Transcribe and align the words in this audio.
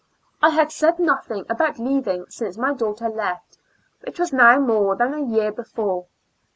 I 0.41 0.49
had 0.49 0.71
said 0.71 0.97
nothing 0.97 1.45
about 1.47 1.77
leaving 1.77 2.25
since 2.27 2.57
my 2.57 2.73
daughter 2.73 3.07
left, 3.07 3.59
which 4.03 4.17
was 4.17 4.33
now 4.33 4.57
more 4.59 4.95
than 4.95 5.13
a 5.13 5.21
year 5.23 5.51
before. 5.51 6.07